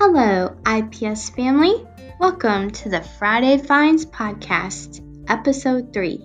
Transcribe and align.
Hello, 0.00 0.54
IPS 0.64 1.30
family. 1.30 1.84
Welcome 2.20 2.70
to 2.70 2.88
the 2.88 3.02
Friday 3.02 3.58
Finds 3.58 4.06
Podcast, 4.06 5.02
Episode 5.28 5.92
3. 5.92 6.24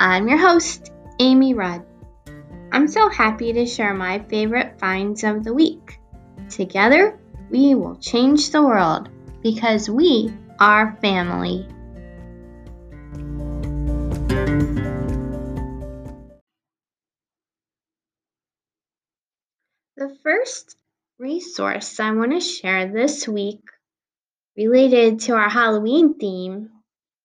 I'm 0.00 0.26
your 0.26 0.38
host, 0.38 0.90
Amy 1.20 1.54
Rudd. 1.54 1.86
I'm 2.72 2.88
so 2.88 3.08
happy 3.08 3.52
to 3.52 3.66
share 3.66 3.94
my 3.94 4.18
favorite 4.18 4.80
finds 4.80 5.22
of 5.22 5.44
the 5.44 5.54
week. 5.54 6.00
Together, 6.50 7.16
we 7.50 7.76
will 7.76 7.94
change 7.98 8.50
the 8.50 8.64
world 8.64 9.08
because 9.44 9.88
we 9.88 10.34
are 10.58 10.98
family. 11.00 11.68
The 19.96 20.18
first 20.24 20.76
resource 21.18 22.00
I 22.00 22.10
want 22.10 22.32
to 22.32 22.40
share 22.40 22.92
this 22.92 23.28
week 23.28 23.60
related 24.56 25.20
to 25.20 25.34
our 25.34 25.48
Halloween 25.48 26.18
theme 26.18 26.70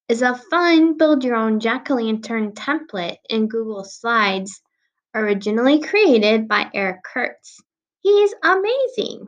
is 0.08 0.22
a 0.22 0.36
fun 0.36 0.96
build 0.96 1.24
your 1.24 1.36
own 1.36 1.60
jack 1.60 1.90
o' 1.90 1.96
lantern 1.96 2.52
template 2.52 3.18
in 3.30 3.48
Google 3.48 3.84
Slides, 3.84 4.62
originally 5.16 5.82
created 5.82 6.48
by 6.48 6.70
Eric 6.74 7.02
Curts. 7.04 7.62
He's 8.02 8.34
amazing. 8.44 9.28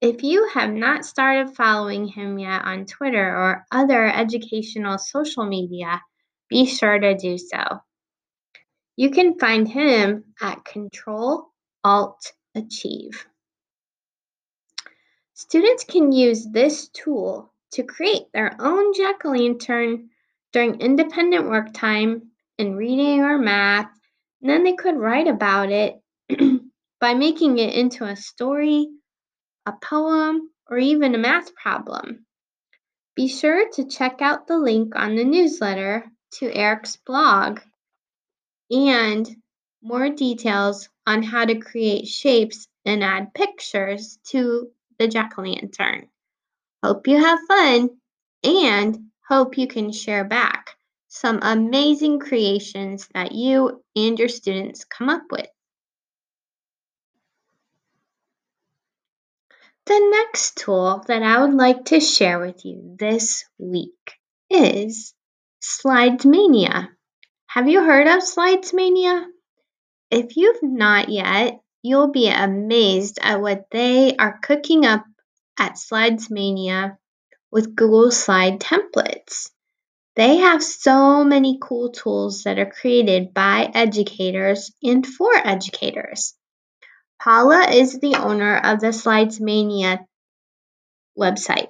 If 0.00 0.24
you 0.24 0.48
have 0.52 0.72
not 0.72 1.04
started 1.04 1.54
following 1.54 2.08
him 2.08 2.40
yet 2.40 2.64
on 2.64 2.86
Twitter 2.86 3.24
or 3.24 3.64
other 3.70 4.06
educational 4.06 4.98
social 4.98 5.46
media, 5.46 6.02
be 6.48 6.66
sure 6.66 6.98
to 6.98 7.16
do 7.16 7.38
so. 7.38 7.80
You 8.96 9.10
can 9.10 9.38
find 9.38 9.68
him 9.68 10.24
at 10.40 10.64
Control 10.64 11.52
Alt 11.84 12.32
Achieve. 12.56 13.26
Students 15.34 15.84
can 15.84 16.12
use 16.12 16.46
this 16.46 16.88
tool 16.88 17.52
to 17.72 17.82
create 17.82 18.30
their 18.32 18.54
own 18.60 18.92
jack-o'-lantern 18.92 20.08
during 20.52 20.80
independent 20.80 21.48
work 21.48 21.72
time 21.72 22.30
in 22.58 22.76
reading 22.76 23.20
or 23.20 23.38
math, 23.38 23.90
and 24.40 24.50
then 24.50 24.62
they 24.62 24.74
could 24.74 24.96
write 24.96 25.26
about 25.26 25.70
it 25.70 26.02
by 27.00 27.14
making 27.14 27.58
it 27.58 27.74
into 27.74 28.04
a 28.04 28.14
story, 28.14 28.88
a 29.64 29.72
poem, 29.82 30.50
or 30.68 30.76
even 30.76 31.14
a 31.14 31.18
math 31.18 31.54
problem. 31.54 32.26
Be 33.14 33.26
sure 33.26 33.70
to 33.70 33.88
check 33.88 34.20
out 34.20 34.46
the 34.46 34.58
link 34.58 34.94
on 34.94 35.16
the 35.16 35.24
newsletter 35.24 36.10
to 36.32 36.54
Eric's 36.54 36.96
blog 36.96 37.60
and 38.70 39.28
more 39.82 40.10
details 40.10 40.88
on 41.06 41.22
how 41.22 41.44
to 41.46 41.58
create 41.58 42.06
shapes 42.06 42.68
and 42.84 43.02
add 43.02 43.34
pictures 43.34 44.18
to 44.24 44.70
the 44.98 45.08
jack-o'-lantern. 45.08 46.08
Hope 46.82 47.06
you 47.06 47.18
have 47.18 47.38
fun 47.48 47.90
and 48.44 48.98
hope 49.28 49.56
you 49.58 49.66
can 49.66 49.92
share 49.92 50.24
back 50.24 50.76
some 51.08 51.40
amazing 51.42 52.18
creations 52.18 53.08
that 53.14 53.32
you 53.32 53.82
and 53.94 54.18
your 54.18 54.28
students 54.28 54.84
come 54.84 55.08
up 55.08 55.22
with. 55.30 55.46
The 59.86 59.98
next 59.98 60.56
tool 60.56 61.04
that 61.08 61.22
I 61.22 61.44
would 61.44 61.54
like 61.54 61.86
to 61.86 62.00
share 62.00 62.38
with 62.38 62.64
you 62.64 62.96
this 62.98 63.44
week 63.58 64.12
is 64.48 65.12
Slidesmania. 65.60 66.88
Have 67.46 67.68
you 67.68 67.82
heard 67.82 68.06
of 68.06 68.22
Slidesmania? 68.22 69.26
If 70.10 70.36
you've 70.36 70.62
not 70.62 71.08
yet, 71.08 71.60
You'll 71.82 72.12
be 72.12 72.28
amazed 72.28 73.18
at 73.20 73.40
what 73.40 73.66
they 73.70 74.14
are 74.16 74.38
cooking 74.38 74.86
up 74.86 75.04
at 75.58 75.74
Slidesmania 75.74 76.96
with 77.50 77.74
Google 77.74 78.12
Slide 78.12 78.60
templates. 78.60 79.50
They 80.14 80.36
have 80.36 80.62
so 80.62 81.24
many 81.24 81.58
cool 81.60 81.90
tools 81.90 82.44
that 82.44 82.58
are 82.58 82.70
created 82.70 83.34
by 83.34 83.70
educators 83.74 84.70
and 84.82 85.06
for 85.06 85.34
educators. 85.34 86.34
Paula 87.20 87.70
is 87.70 87.98
the 87.98 88.14
owner 88.14 88.56
of 88.56 88.80
the 88.80 88.92
Slidesmania 88.92 90.06
website. 91.18 91.68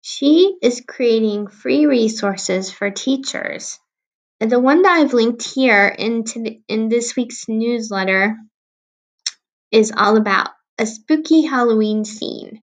She 0.00 0.56
is 0.60 0.82
creating 0.86 1.46
free 1.46 1.86
resources 1.86 2.72
for 2.72 2.90
teachers. 2.90 3.78
And 4.40 4.50
the 4.50 4.58
one 4.58 4.82
that 4.82 4.98
I've 4.98 5.12
linked 5.12 5.54
here 5.54 5.86
into 5.86 6.42
the, 6.42 6.60
in 6.66 6.88
this 6.88 7.14
week's 7.14 7.48
newsletter 7.48 8.36
is 9.72 9.92
all 9.96 10.18
about 10.18 10.50
a 10.78 10.86
spooky 10.86 11.42
Halloween 11.42 12.04
scene. 12.04 12.60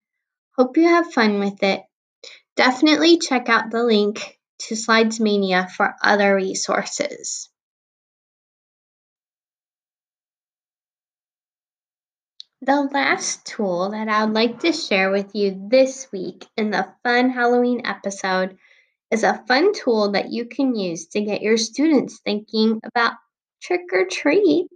Hope 0.58 0.76
you 0.76 0.88
have 0.88 1.14
fun 1.14 1.40
with 1.40 1.62
it. 1.62 1.84
Definitely 2.56 3.20
check 3.20 3.48
out 3.48 3.70
the 3.70 3.84
link 3.84 4.40
to 4.60 4.76
Slidesmania 4.76 5.70
for 5.70 5.96
other 6.02 6.36
resources. 6.36 7.50
The 12.62 12.82
last 12.82 13.46
tool 13.46 13.92
that 13.92 14.10
I 14.10 14.26
would 14.26 14.34
like 14.34 14.62
to 14.62 14.74
share 14.74 15.12
with 15.12 15.36
you 15.36 15.68
this 15.70 16.08
week 16.12 16.48
in 16.58 16.72
the 16.72 16.92
fun 17.04 17.30
Halloween 17.30 17.86
episode 17.86 18.58
is 19.12 19.24
a 19.24 19.44
fun 19.48 19.74
tool 19.74 20.14
that 20.14 20.32
you 20.32 20.46
can 20.46 20.74
use 20.74 21.06
to 21.08 21.22
get 21.22 21.44
your 21.44 21.58
students 21.58 22.20
thinking 22.26 22.80
about 22.84 23.14
trick 23.62 23.82
or 23.94 24.06
treat 24.06 24.68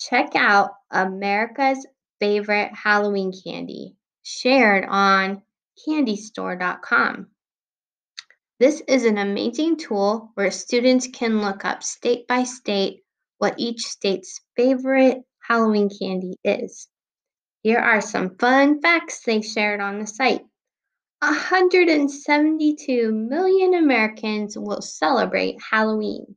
Check 0.00 0.34
out 0.34 0.70
America's 0.90 1.86
favorite 2.20 2.72
Halloween 2.72 3.32
candy 3.44 3.96
shared 4.22 4.86
on 4.88 5.42
candystore.com. 5.86 7.26
This 8.58 8.82
is 8.88 9.04
an 9.04 9.18
amazing 9.18 9.76
tool 9.76 10.30
where 10.34 10.50
students 10.50 11.06
can 11.06 11.42
look 11.42 11.64
up 11.64 11.82
state 11.82 12.26
by 12.26 12.44
state 12.44 13.02
what 13.38 13.54
each 13.58 13.82
state's 13.82 14.40
favorite 14.56 15.18
Halloween 15.46 15.90
candy 15.90 16.36
is. 16.44 16.88
Here 17.62 17.78
are 17.78 18.00
some 18.00 18.36
fun 18.38 18.80
facts 18.80 19.22
they 19.24 19.42
shared 19.42 19.80
on 19.80 19.98
the 19.98 20.06
site. 20.06 20.44
172 21.20 23.12
million 23.12 23.74
Americans 23.74 24.56
will 24.56 24.80
celebrate 24.80 25.60
Halloween. 25.60 26.36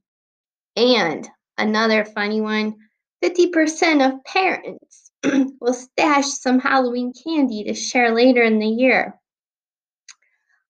And 0.75 1.29
another 1.57 2.03
funny 2.03 2.41
one 2.41 2.75
50% 3.23 4.05
of 4.05 4.23
parents 4.25 5.11
will 5.61 5.73
stash 5.73 6.25
some 6.25 6.59
Halloween 6.59 7.13
candy 7.13 7.63
to 7.63 7.73
share 7.73 8.13
later 8.13 8.43
in 8.43 8.59
the 8.59 8.67
year. 8.67 9.17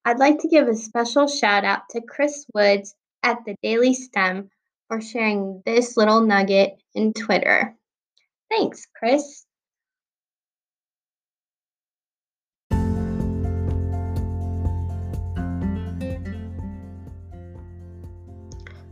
I'd 0.05 0.19
like 0.19 0.37
to 0.39 0.47
give 0.47 0.67
a 0.67 0.75
special 0.75 1.27
shout 1.27 1.65
out 1.65 1.81
to 1.91 2.01
Chris 2.01 2.45
Woods 2.53 2.93
at 3.23 3.39
the 3.45 3.55
Daily 3.63 3.95
STEM 3.95 4.51
for 4.87 5.01
sharing 5.01 5.63
this 5.65 5.97
little 5.97 6.21
nugget 6.21 6.73
in 6.93 7.13
Twitter. 7.13 7.75
Thanks, 8.51 8.85
Chris. 8.95 9.45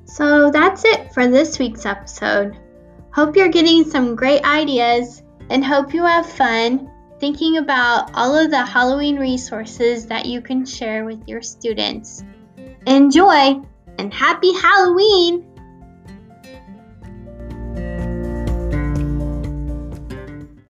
So 0.05 0.49
that's 0.51 0.83
it 0.83 1.13
for 1.13 1.27
this 1.27 1.59
week's 1.59 1.85
episode. 1.85 2.57
Hope 3.13 3.35
you're 3.35 3.49
getting 3.49 3.83
some 3.83 4.15
great 4.15 4.41
ideas 4.43 5.21
and 5.49 5.65
hope 5.65 5.93
you 5.93 6.05
have 6.05 6.25
fun 6.25 6.89
thinking 7.19 7.57
about 7.57 8.09
all 8.13 8.37
of 8.37 8.49
the 8.49 8.65
Halloween 8.65 9.17
resources 9.19 10.05
that 10.05 10.25
you 10.25 10.41
can 10.41 10.65
share 10.65 11.03
with 11.03 11.27
your 11.27 11.41
students. 11.41 12.23
Enjoy 12.87 13.61
and 13.99 14.13
happy 14.13 14.53
Halloween! 14.53 15.50